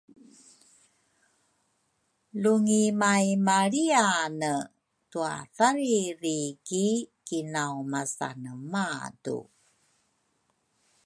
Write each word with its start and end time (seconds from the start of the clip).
Lu 2.41 2.53
ngimaimalriane 2.65 4.53
twathariri 5.11 6.41
ki 6.67 6.87
kinaumasane 7.27 8.51
madu 8.71 9.39